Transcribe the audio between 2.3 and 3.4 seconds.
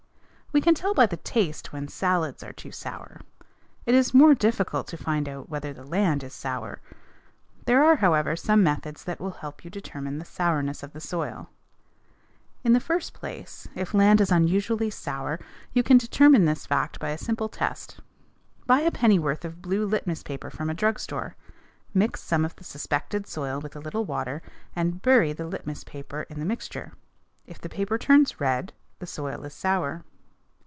are too sour;